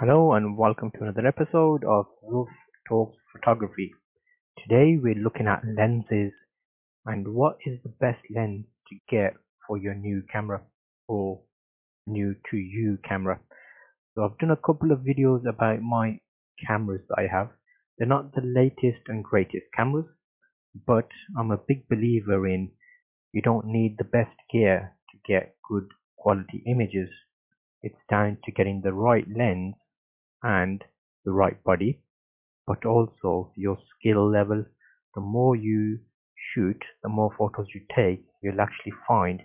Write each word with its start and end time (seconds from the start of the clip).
Hello 0.00 0.32
and 0.34 0.56
welcome 0.56 0.92
to 0.92 1.02
another 1.02 1.26
episode 1.26 1.82
of 1.82 2.06
Zulf 2.22 2.46
Talks 2.88 3.16
Photography. 3.32 3.90
Today 4.56 4.96
we're 4.96 5.16
looking 5.16 5.48
at 5.48 5.64
lenses 5.66 6.30
and 7.04 7.26
what 7.34 7.56
is 7.66 7.80
the 7.82 7.88
best 7.88 8.20
lens 8.32 8.66
to 8.88 8.96
get 9.10 9.34
for 9.66 9.76
your 9.76 9.94
new 9.94 10.22
camera 10.32 10.60
or 11.08 11.40
new 12.06 12.36
to 12.48 12.56
you 12.56 12.98
camera. 13.08 13.40
So 14.14 14.22
I've 14.22 14.38
done 14.38 14.52
a 14.52 14.56
couple 14.64 14.92
of 14.92 15.00
videos 15.00 15.44
about 15.48 15.82
my 15.82 16.20
cameras 16.64 17.02
that 17.08 17.18
I 17.18 17.26
have. 17.36 17.48
They're 17.98 18.06
not 18.06 18.36
the 18.36 18.42
latest 18.44 19.02
and 19.08 19.24
greatest 19.24 19.66
cameras, 19.76 20.06
but 20.86 21.08
I'm 21.36 21.50
a 21.50 21.58
big 21.66 21.88
believer 21.88 22.46
in 22.46 22.70
you 23.32 23.42
don't 23.42 23.66
need 23.66 23.96
the 23.98 24.04
best 24.04 24.36
gear 24.52 24.94
to 25.10 25.18
get 25.26 25.56
good 25.68 25.88
quality 26.16 26.62
images. 26.68 27.08
It's 27.82 27.98
down 28.08 28.38
to 28.44 28.52
getting 28.52 28.82
the 28.84 28.92
right 28.92 29.26
lens 29.36 29.74
and 30.42 30.82
the 31.24 31.32
right 31.32 31.62
body, 31.64 32.00
but 32.66 32.84
also 32.84 33.52
your 33.56 33.78
skill 33.98 34.30
level. 34.30 34.64
The 35.14 35.20
more 35.20 35.56
you 35.56 35.98
shoot, 36.54 36.80
the 37.02 37.08
more 37.08 37.30
photos 37.36 37.66
you 37.74 37.80
take, 37.94 38.24
you'll 38.42 38.60
actually 38.60 38.92
find, 39.06 39.42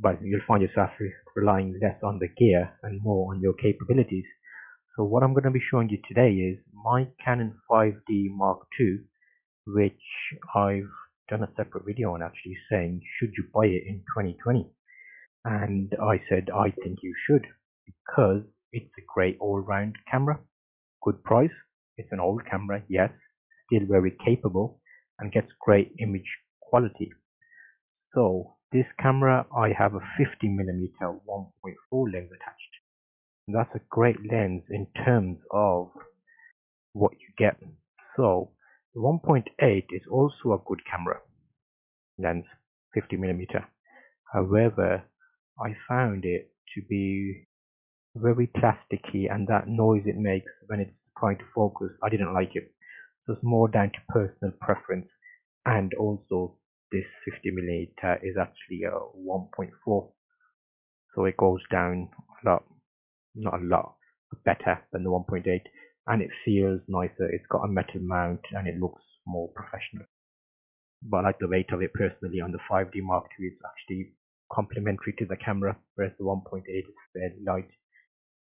but 0.00 0.18
you'll 0.22 0.40
find 0.46 0.62
yourself 0.62 0.90
relying 1.34 1.78
less 1.82 1.96
on 2.02 2.18
the 2.18 2.28
gear 2.28 2.74
and 2.82 3.00
more 3.02 3.34
on 3.34 3.40
your 3.40 3.54
capabilities. 3.54 4.26
So 4.96 5.04
what 5.04 5.22
I'm 5.22 5.32
going 5.32 5.44
to 5.44 5.50
be 5.50 5.62
showing 5.70 5.88
you 5.88 5.98
today 6.06 6.30
is 6.32 6.58
my 6.72 7.08
Canon 7.24 7.54
5D 7.70 8.28
Mark 8.30 8.66
II, 8.78 8.98
which 9.66 9.92
I've 10.54 10.90
done 11.28 11.42
a 11.42 11.52
separate 11.56 11.84
video 11.86 12.12
on 12.14 12.22
actually 12.22 12.56
saying, 12.70 13.00
should 13.18 13.32
you 13.36 13.44
buy 13.52 13.66
it 13.66 13.82
in 13.86 14.04
2020? 14.14 14.70
And 15.44 15.92
I 16.00 16.20
said, 16.28 16.48
I 16.54 16.70
think 16.70 16.98
you 17.02 17.14
should 17.26 17.46
because 17.86 18.42
it's 18.74 18.92
a 18.98 19.02
great 19.14 19.36
all-round 19.40 19.94
camera, 20.10 20.40
good 21.02 21.22
price. 21.22 21.56
It's 21.96 22.10
an 22.10 22.18
old 22.18 22.42
camera, 22.50 22.82
yes, 22.88 23.10
still 23.66 23.86
very 23.88 24.16
capable 24.24 24.80
and 25.18 25.32
gets 25.32 25.46
great 25.60 25.92
image 26.00 26.28
quality. 26.60 27.12
So 28.14 28.56
this 28.72 28.86
camera, 29.00 29.46
I 29.56 29.68
have 29.78 29.94
a 29.94 30.00
50mm 30.20 30.88
1.4 31.00 32.12
lens 32.12 32.30
attached. 32.34 32.74
And 33.46 33.56
that's 33.56 33.74
a 33.76 33.80
great 33.90 34.16
lens 34.28 34.62
in 34.70 34.88
terms 35.04 35.38
of 35.52 35.90
what 36.94 37.12
you 37.12 37.28
get. 37.38 37.56
So 38.16 38.50
the 38.94 39.00
1.8 39.00 39.84
is 39.92 40.02
also 40.10 40.52
a 40.52 40.62
good 40.66 40.80
camera 40.90 41.20
lens, 42.18 42.44
50mm. 42.96 43.46
However, 44.32 45.04
I 45.60 45.76
found 45.88 46.24
it 46.24 46.50
to 46.74 46.82
be 46.88 47.46
very 48.16 48.46
plasticky 48.46 49.30
and 49.30 49.46
that 49.48 49.68
noise 49.68 50.02
it 50.06 50.16
makes 50.16 50.50
when 50.66 50.80
it's 50.80 50.94
trying 51.18 51.38
to 51.38 51.44
focus, 51.54 51.90
I 52.02 52.08
didn't 52.08 52.34
like 52.34 52.54
it. 52.54 52.72
So 53.26 53.34
it's 53.34 53.42
more 53.42 53.68
down 53.68 53.90
to 53.90 54.12
personal 54.12 54.52
preference. 54.60 55.08
And 55.66 55.92
also 55.94 56.56
this 56.92 57.04
50 57.24 57.50
millimeter 57.50 58.20
is 58.22 58.36
actually 58.38 58.84
a 58.84 58.98
1.4 59.16 60.10
so 61.14 61.24
it 61.24 61.36
goes 61.36 61.60
down 61.70 62.08
a 62.44 62.48
lot 62.48 62.64
not 63.34 63.54
a 63.54 63.64
lot 63.64 63.96
better 64.44 64.78
than 64.92 65.04
the 65.04 65.10
1.8 65.10 65.60
and 66.06 66.22
it 66.22 66.30
feels 66.44 66.80
nicer. 66.86 67.26
It's 67.30 67.46
got 67.50 67.64
a 67.64 67.68
metal 67.68 68.00
mount 68.00 68.40
and 68.52 68.68
it 68.68 68.78
looks 68.78 69.02
more 69.26 69.48
professional. 69.54 70.06
But 71.02 71.18
I 71.18 71.22
like 71.22 71.38
the 71.38 71.48
weight 71.48 71.72
of 71.72 71.82
it 71.82 71.94
personally 71.94 72.40
on 72.40 72.52
the 72.52 72.58
5D 72.70 73.02
Mark 73.02 73.26
II 73.40 73.46
it's 73.46 73.62
actually 73.64 74.12
complementary 74.52 75.14
to 75.18 75.26
the 75.26 75.36
camera 75.36 75.76
whereas 75.94 76.12
the 76.18 76.24
1.8 76.24 76.62
is 76.68 76.84
fairly 77.12 77.42
light 77.44 77.70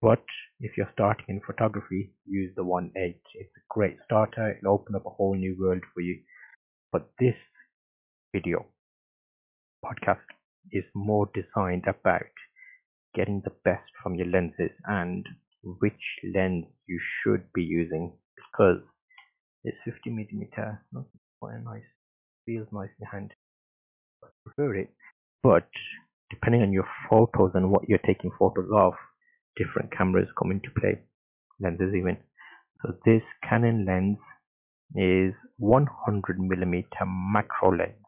but 0.00 0.22
if 0.60 0.76
you're 0.76 0.90
starting 0.92 1.24
in 1.28 1.40
photography, 1.46 2.12
use 2.26 2.52
the 2.56 2.64
1.8. 2.64 2.92
It's 2.94 3.56
a 3.56 3.60
great 3.68 3.96
starter. 4.04 4.56
It'll 4.56 4.74
open 4.74 4.94
up 4.94 5.06
a 5.06 5.10
whole 5.10 5.34
new 5.34 5.56
world 5.58 5.82
for 5.94 6.00
you. 6.00 6.20
But 6.92 7.10
this 7.18 7.34
video 8.32 8.66
podcast 9.84 10.24
is 10.72 10.84
more 10.94 11.28
designed 11.34 11.84
about 11.86 12.30
getting 13.14 13.42
the 13.44 13.52
best 13.64 13.90
from 14.02 14.14
your 14.14 14.26
lenses 14.26 14.70
and 14.86 15.26
which 15.62 15.92
lens 16.34 16.64
you 16.86 17.00
should 17.22 17.42
be 17.52 17.62
using 17.62 18.12
because 18.36 18.80
this 19.64 19.74
50 19.84 20.10
millimeter 20.10 20.82
quite 21.40 21.62
nice 21.64 21.82
feels 22.46 22.68
nice 22.72 22.90
in 23.00 23.06
hand 23.06 23.32
I 24.22 24.28
prefer 24.44 24.74
it 24.76 24.90
but 25.42 25.68
depending 26.30 26.62
on 26.62 26.72
your 26.72 26.86
photos 27.08 27.52
and 27.54 27.70
what 27.70 27.88
you're 27.88 27.98
taking 28.06 28.30
photos 28.38 28.68
of 28.72 28.92
different 29.58 29.90
cameras 29.96 30.28
come 30.38 30.50
into 30.50 30.70
play, 30.78 31.00
lenses 31.60 31.94
even. 31.94 32.16
So 32.82 32.94
this 33.04 33.22
Canon 33.48 33.84
lens 33.84 34.18
is 34.94 35.34
100 35.58 36.38
millimeter 36.38 37.04
macro 37.04 37.76
lens. 37.76 38.04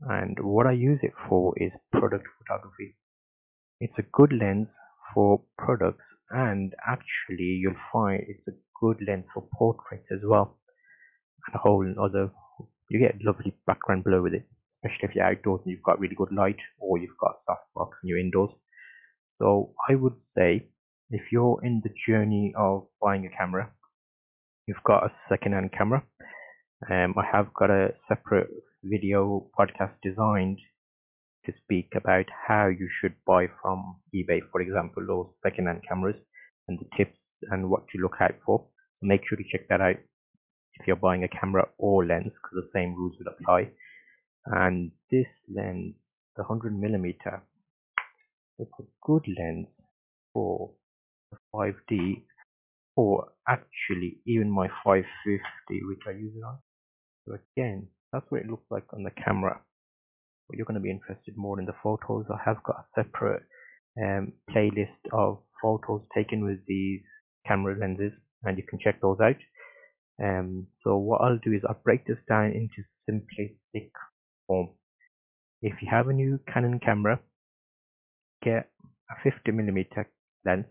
And 0.00 0.38
what 0.40 0.66
I 0.66 0.72
use 0.72 1.00
it 1.02 1.12
for 1.28 1.54
is 1.56 1.72
product 1.92 2.26
photography. 2.38 2.96
It's 3.80 3.98
a 3.98 4.04
good 4.12 4.32
lens 4.32 4.68
for 5.12 5.42
products 5.58 6.04
and 6.30 6.74
actually 6.86 7.60
you'll 7.60 7.74
find 7.92 8.22
it's 8.26 8.46
a 8.48 8.52
good 8.80 8.98
lens 9.06 9.24
for 9.32 9.46
portraits 9.56 10.06
as 10.12 10.20
well. 10.24 10.58
And 11.46 11.54
a 11.54 11.58
whole 11.58 11.86
other, 12.00 12.30
you 12.90 13.00
get 13.00 13.24
lovely 13.24 13.54
background 13.66 14.04
blur 14.04 14.22
with 14.22 14.34
it, 14.34 14.46
especially 14.84 15.08
if 15.08 15.14
you're 15.14 15.24
outdoors 15.24 15.60
and 15.64 15.72
you've 15.72 15.82
got 15.82 15.98
really 15.98 16.14
good 16.16 16.32
light 16.32 16.58
or 16.78 16.98
you've 16.98 17.18
got 17.20 17.40
softbox 17.48 17.90
and 18.02 18.08
you're 18.08 18.18
indoors. 18.18 18.50
So 19.38 19.74
I 19.88 19.94
would 19.94 20.14
say 20.36 20.68
if 21.10 21.22
you're 21.30 21.60
in 21.62 21.82
the 21.84 21.90
journey 22.06 22.54
of 22.56 22.86
buying 23.00 23.26
a 23.26 23.36
camera, 23.36 23.70
you've 24.66 24.82
got 24.84 25.04
a 25.04 25.12
second-hand 25.28 25.70
camera. 25.76 26.02
Um, 26.90 27.14
I 27.16 27.24
have 27.30 27.52
got 27.54 27.70
a 27.70 27.94
separate 28.08 28.48
video 28.82 29.46
podcast 29.58 29.94
designed 30.02 30.58
to 31.44 31.52
speak 31.62 31.92
about 31.94 32.26
how 32.48 32.66
you 32.66 32.88
should 33.00 33.14
buy 33.26 33.46
from 33.62 34.00
eBay, 34.14 34.40
for 34.50 34.60
example, 34.60 35.04
those 35.06 35.28
second-hand 35.42 35.82
cameras 35.88 36.16
and 36.68 36.78
the 36.78 36.96
tips 36.96 37.18
and 37.50 37.70
what 37.70 37.86
to 37.88 38.02
look 38.02 38.16
out 38.20 38.34
for. 38.44 38.66
Make 39.02 39.22
sure 39.28 39.38
to 39.38 39.44
check 39.50 39.68
that 39.68 39.80
out 39.80 39.96
if 40.74 40.86
you're 40.86 40.96
buying 40.96 41.24
a 41.24 41.28
camera 41.28 41.68
or 41.78 42.04
lens 42.04 42.32
because 42.32 42.64
the 42.64 42.70
same 42.74 42.94
rules 42.94 43.14
will 43.18 43.32
apply. 43.32 43.70
And 44.46 44.92
this 45.10 45.26
lens, 45.54 45.94
the 46.36 46.42
100 46.42 46.78
millimeter, 46.78 47.42
it's 48.58 48.72
a 48.80 48.84
good 49.02 49.24
lens 49.38 49.66
for 50.32 50.70
5D 51.54 52.22
or 52.96 53.28
actually 53.48 54.18
even 54.26 54.50
my 54.50 54.68
550 54.84 55.84
which 55.86 56.00
I 56.06 56.12
use 56.12 56.32
it 56.36 56.44
on. 56.44 56.58
So 57.26 57.36
again, 57.56 57.88
that's 58.12 58.24
what 58.30 58.42
it 58.42 58.48
looks 58.48 58.66
like 58.70 58.84
on 58.94 59.02
the 59.02 59.10
camera. 59.10 59.60
But 60.48 60.56
you're 60.56 60.66
going 60.66 60.76
to 60.76 60.80
be 60.80 60.90
interested 60.90 61.36
more 61.36 61.58
in 61.58 61.66
the 61.66 61.74
photos. 61.82 62.26
I 62.30 62.38
have 62.44 62.62
got 62.62 62.76
a 62.76 63.02
separate 63.02 63.42
um, 64.00 64.32
playlist 64.50 65.00
of 65.12 65.40
photos 65.60 66.02
taken 66.14 66.44
with 66.44 66.58
these 66.66 67.00
camera 67.46 67.76
lenses 67.78 68.12
and 68.44 68.56
you 68.56 68.64
can 68.68 68.78
check 68.78 69.00
those 69.00 69.18
out. 69.20 69.36
Um, 70.22 70.68
so 70.82 70.96
what 70.96 71.20
I'll 71.20 71.38
do 71.38 71.52
is 71.52 71.62
I'll 71.68 71.80
break 71.84 72.06
this 72.06 72.18
down 72.28 72.52
into 72.52 72.84
simplistic 73.08 73.90
form. 74.46 74.70
If 75.62 75.74
you 75.82 75.88
have 75.90 76.08
a 76.08 76.12
new 76.12 76.38
Canon 76.52 76.80
camera 76.84 77.20
get 78.46 78.70
a 79.10 79.14
50 79.22 79.52
millimeter 79.52 80.08
lens. 80.44 80.66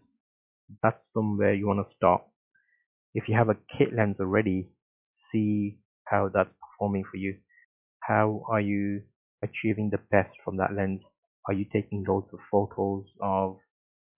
That's 0.81 1.03
somewhere 1.13 1.53
you 1.53 1.67
want 1.67 1.85
to 1.87 1.95
start. 1.95 2.23
If 3.13 3.27
you 3.27 3.35
have 3.37 3.49
a 3.49 3.57
kit 3.77 3.93
lens 3.95 4.17
already 4.19 4.69
see 5.31 5.79
how 6.05 6.29
that's 6.33 6.49
performing 6.63 7.03
for 7.09 7.17
you. 7.17 7.35
How 8.01 8.43
are 8.49 8.61
you 8.61 9.01
achieving 9.43 9.89
the 9.91 9.99
best 10.11 10.33
from 10.43 10.57
that 10.57 10.73
lens? 10.75 11.01
Are 11.47 11.53
you 11.53 11.65
taking 11.73 12.05
loads 12.07 12.27
of 12.33 12.39
photos 12.51 13.05
of 13.21 13.57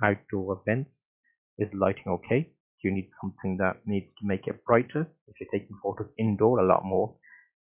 outdoor 0.04 0.62
events? 0.62 0.92
Is 1.58 1.70
lighting 1.74 2.08
okay? 2.08 2.52
You 2.84 2.92
need 2.92 3.10
something 3.22 3.58
that 3.58 3.82
needs 3.86 4.08
to 4.20 4.28
make 4.28 4.48
it 4.48 4.64
brighter? 4.66 5.08
If 5.28 5.36
you're 5.40 5.60
taking 5.60 5.78
photos 5.84 6.08
indoor 6.18 6.60
a 6.60 6.68
lot 6.68 6.86
more 6.86 7.16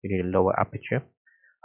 you 0.03 0.09
need 0.11 0.25
a 0.25 0.37
lower 0.37 0.57
aperture 0.59 1.01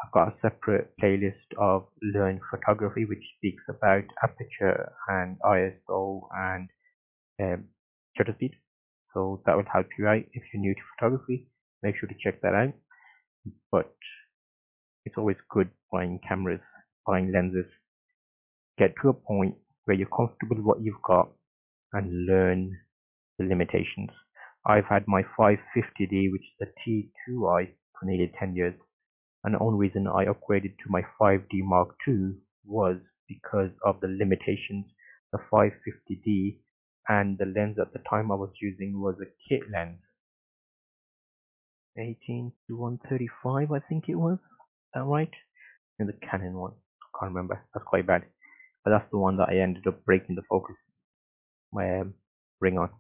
I've 0.05 0.13
got 0.13 0.29
a 0.29 0.35
separate 0.41 0.93
playlist 1.03 1.59
of 1.59 1.87
learn 2.03 2.41
photography 2.51 3.05
which 3.05 3.25
speaks 3.37 3.63
about 3.69 4.05
aperture 4.23 4.93
and 5.09 5.37
ISO 5.41 6.29
and 6.37 6.69
um, 7.41 7.65
shutter 8.17 8.35
speed. 8.35 8.53
So 9.15 9.43
that 9.47 9.57
will 9.57 9.65
help 9.73 9.87
you 9.99 10.07
out 10.07 10.23
if 10.33 10.43
you're 10.53 10.61
new 10.61 10.75
to 10.75 10.81
photography. 10.97 11.49
Make 11.83 11.97
sure 11.99 12.09
to 12.09 12.15
check 12.23 12.41
that 12.43 12.55
out. 12.55 12.75
But 13.73 13.93
it's 15.05 15.17
always 15.19 15.37
good 15.51 15.71
buying 15.91 16.21
cameras, 16.27 16.61
buying 17.07 17.33
lenses. 17.33 17.71
Get 18.79 18.95
to 19.03 19.09
a 19.09 19.15
point 19.15 19.57
where 19.85 19.97
you're 19.97 20.07
comfortable 20.09 20.57
with 20.57 20.65
what 20.65 20.81
you've 20.81 21.03
got 21.07 21.31
and 21.93 22.27
learn 22.27 22.77
the 23.39 23.47
limitations. 23.47 24.11
I've 24.67 24.85
had 24.85 25.05
my 25.09 25.23
550D, 25.39 26.31
which 26.31 26.43
is 26.61 26.69
a 26.69 26.89
T2i, 26.89 27.69
for 27.99 28.05
nearly 28.05 28.31
10 28.39 28.55
years 28.55 28.75
and 29.49 29.55
the 29.55 29.65
only 29.65 29.79
reason 29.79 30.07
I 30.07 30.27
upgraded 30.27 30.77
to 30.77 30.91
my 30.91 31.01
5D 31.19 31.65
Mark 31.65 31.97
II 32.07 32.35
was 32.67 32.99
because 33.27 33.71
of 33.83 33.99
the 34.03 34.07
limitations. 34.07 34.85
The 35.33 35.39
550D 35.51 36.59
and 37.09 37.39
the 37.39 37.47
lens 37.47 37.79
at 37.81 37.95
the 37.95 38.01
time 38.11 38.31
I 38.31 38.35
was 38.35 38.51
using 38.61 39.01
was 39.01 39.15
a 39.23 39.49
kit 39.49 39.63
lens. 39.73 40.01
18 41.97 42.53
to 42.67 42.77
135 42.77 43.73
I 43.73 43.79
think 43.89 44.11
it 44.11 44.17
was. 44.17 44.37
That 44.93 45.05
right? 45.05 45.33
In 45.99 46.09
the 46.09 46.13
Canon 46.13 46.53
one. 46.53 46.73
I 47.01 47.19
can't 47.19 47.33
remember. 47.33 47.63
That's 47.73 47.87
quite 47.87 48.07
bad. 48.07 48.25
But 48.85 48.91
that's 48.91 49.11
the 49.11 49.17
one 49.19 49.39
that 49.39 49.49
I 49.49 49.61
ended 49.61 49.87
up 49.87 50.05
breaking 50.05 50.35
the 50.37 50.43
focus 50.47 50.77
my 51.73 52.01
um, 52.01 52.13
ring 52.61 52.77
on. 52.77 52.91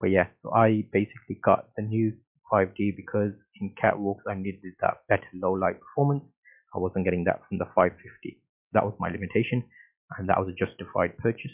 But 0.00 0.10
yeah 0.10 0.28
so 0.44 0.52
I 0.54 0.86
basically 0.92 1.40
got 1.44 1.70
the 1.76 1.82
new 1.82 2.12
5D 2.52 2.94
because 2.96 3.32
in 3.62 3.74
catwalks 3.82 4.26
I 4.28 4.34
needed 4.34 4.74
that 4.82 4.98
better 5.08 5.30
low 5.34 5.54
light 5.54 5.80
performance. 5.80 6.24
I 6.74 6.80
wasn't 6.80 7.06
getting 7.06 7.24
that 7.24 7.42
from 7.48 7.58
the 7.58 7.66
550 7.74 8.42
that 8.74 8.84
was 8.84 8.94
my 8.98 9.08
limitation 9.10 9.64
and 10.18 10.28
that 10.28 10.38
was 10.38 10.48
a 10.48 10.64
justified 10.66 11.16
purchase. 11.18 11.52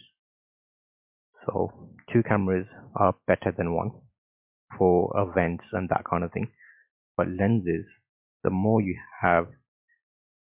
So 1.46 1.90
two 2.12 2.22
cameras 2.22 2.66
are 2.96 3.14
better 3.26 3.54
than 3.56 3.74
one 3.74 3.92
for 4.78 5.12
events 5.16 5.64
and 5.72 5.88
that 5.90 6.04
kind 6.10 6.24
of 6.24 6.32
thing 6.32 6.50
but 7.16 7.28
lenses 7.28 7.86
the 8.44 8.50
more 8.50 8.80
you 8.80 8.96
have 9.22 9.48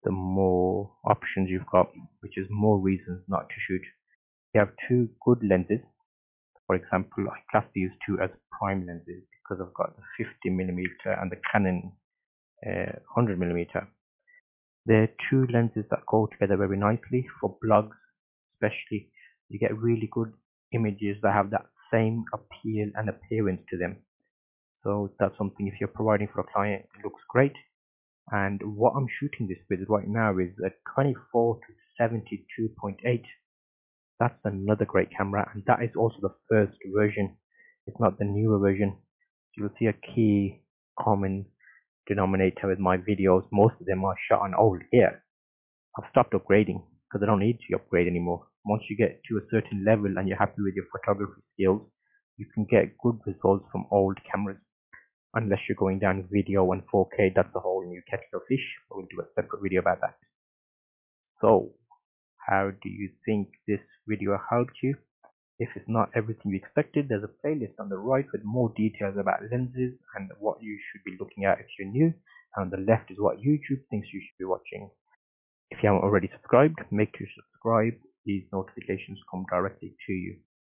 the 0.05 0.11
more 0.13 0.93
options 1.05 1.49
you've 1.51 1.71
got 1.73 1.91
which 2.21 2.39
is 2.39 2.47
more 2.51 2.79
reasons 2.79 3.23
not 3.29 3.49
to 3.49 3.55
shoot. 3.69 3.83
You 4.55 4.61
have 4.61 4.71
two 4.89 5.11
good 5.25 5.41
lenses. 5.49 5.81
For 6.67 6.77
example 6.77 7.27
I 7.31 7.41
class 7.51 7.69
these 7.75 7.91
two 8.07 8.19
as 8.23 8.31
prime 8.59 8.87
lenses 8.87 9.25
because 9.51 9.67
I've 9.67 9.75
got 9.75 9.97
the 9.97 10.25
50 10.25 10.51
millimeter 10.51 11.19
and 11.21 11.31
the 11.31 11.37
Canon 11.51 11.93
uh, 12.67 12.99
100 13.15 13.39
millimeter. 13.39 13.89
They're 14.87 15.11
two 15.29 15.47
lenses 15.53 15.85
that 15.91 16.07
go 16.09 16.29
together 16.31 16.57
very 16.57 16.79
nicely 16.79 17.27
for 17.41 17.57
blogs 17.65 17.97
especially. 18.55 19.11
You 19.49 19.59
get 19.59 19.77
really 19.77 20.09
good 20.13 20.33
images 20.73 21.17
that 21.23 21.35
have 21.35 21.51
that 21.51 21.67
same 21.93 22.25
appeal 22.33 22.91
and 22.95 23.09
appearance 23.09 23.63
to 23.71 23.77
them. 23.77 23.97
So 24.85 25.11
that's 25.19 25.37
something 25.37 25.67
if 25.67 25.75
you're 25.81 25.89
providing 25.89 26.29
for 26.33 26.41
a 26.41 26.53
client 26.53 26.85
it 26.97 27.05
looks 27.05 27.23
great. 27.29 27.55
And 28.33 28.61
what 28.77 28.93
I'm 28.97 29.09
shooting 29.19 29.49
this 29.49 29.59
with 29.69 29.89
right 29.89 30.07
now 30.07 30.39
is 30.39 30.51
a 30.65 30.71
24 30.95 31.59
to 31.59 32.03
72.8 32.03 33.25
that's 34.21 34.39
another 34.45 34.85
great 34.85 35.09
camera 35.17 35.51
and 35.55 35.63
that 35.67 35.83
is 35.83 35.91
also 35.97 36.17
the 36.21 36.35
first 36.51 36.77
version. 36.95 37.37
It's 37.87 37.99
not 37.99 38.19
the 38.19 38.27
newer 38.27 38.59
version 38.59 38.99
you'll 39.57 39.75
see 39.79 39.87
a 39.87 39.93
key 39.93 40.63
common 40.99 41.47
denominator 42.07 42.69
with 42.69 42.79
my 42.79 42.97
videos. 42.97 43.45
Most 43.53 43.75
of 43.81 43.87
them 43.87 44.05
are 44.05 44.17
shot 44.29 44.43
on 44.43 44.55
old 44.55 44.83
gear. 44.93 45.23
I've 45.97 46.11
stopped 46.11 46.33
upgrading 46.33 46.83
because 47.09 47.23
I 47.23 47.27
don't 47.27 47.41
need 47.41 47.59
to 47.69 47.77
upgrade 47.77 48.07
anymore. 48.07 48.47
Once 48.65 48.83
you 48.89 48.97
get 48.97 49.21
to 49.29 49.39
a 49.39 49.47
certain 49.51 49.85
level 49.85 50.19
and 50.19 50.29
you're 50.29 50.39
happy 50.39 50.63
with 50.63 50.75
your 50.75 50.87
photography 50.93 51.41
skills 51.55 51.83
you 52.41 52.47
can 52.55 52.65
get 52.65 52.97
good 52.97 53.19
results 53.27 53.67
from 53.71 53.85
old 53.91 54.19
cameras. 54.31 54.57
Unless 55.35 55.61
you're 55.69 55.77
going 55.77 55.99
down 56.01 56.27
video 56.33 56.73
and 56.73 56.83
4K 56.93 57.35
that's 57.37 57.55
a 57.55 57.61
whole 57.61 57.85
new 57.87 58.03
kettle 58.11 58.25
of 58.35 58.43
fish. 58.49 58.67
We'll 58.91 59.07
do 59.11 59.21
a 59.21 59.29
separate 59.35 59.63
video 59.63 59.81
about 59.83 60.01
that. 60.01 60.17
So 61.41 61.73
how 62.49 62.71
do 62.83 62.89
you 62.89 63.11
think 63.27 63.49
this 63.69 63.85
video 64.09 64.39
helped 64.51 64.79
you 64.83 64.97
if 65.61 65.69
it's 65.77 65.89
not 65.89 66.11
everything 66.17 66.51
you 66.51 66.57
expected 66.57 67.07
there's 67.09 67.23
a 67.23 67.47
playlist 67.47 67.79
on 67.79 67.89
the 67.89 67.99
right 67.99 68.27
with 68.33 68.43
more 68.43 68.73
details 68.77 69.15
about 69.21 69.43
lenses 69.53 69.95
and 70.17 70.31
what 70.41 70.63
you 70.63 70.77
should 70.91 71.05
be 71.05 71.17
looking 71.21 71.45
at 71.45 71.61
if 71.61 71.67
you're 71.79 71.89
new. 71.89 72.13
And 72.57 72.65
on 72.65 72.71
the 72.71 72.85
left 72.91 73.13
is 73.13 73.19
what 73.21 73.39
YouTube 73.39 73.85
thinks 73.91 74.09
you 74.13 74.21
should 74.21 74.39
be 74.39 74.49
watching. 74.49 74.91
If 75.71 75.83
you 75.83 75.89
haven't 75.91 76.03
already 76.03 76.31
subscribed 76.33 76.81
make 76.91 77.15
sure 77.17 77.27
you 77.29 77.33
subscribe. 77.37 77.95
These 78.27 78.45
notifications 78.53 79.19
come 79.31 79.45
directly 79.51 79.95
to 80.07 80.13
you 80.13 80.37